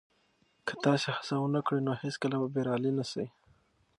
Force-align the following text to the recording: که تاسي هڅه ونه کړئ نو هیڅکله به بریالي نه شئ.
که 0.67 0.73
تاسي 0.83 1.09
هڅه 1.17 1.35
ونه 1.39 1.61
کړئ 1.65 1.79
نو 1.87 1.91
هیڅکله 2.01 2.35
به 2.41 2.47
بریالي 2.55 2.91
نه 2.97 3.05
شئ. 3.11 3.25